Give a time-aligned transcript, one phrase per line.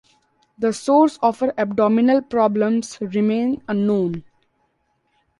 [0.57, 4.23] The source of her abdominal problems remains unknown.